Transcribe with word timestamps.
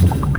you 0.00 0.35